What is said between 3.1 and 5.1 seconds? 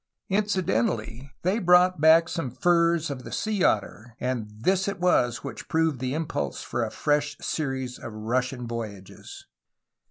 of the sea otter, and this it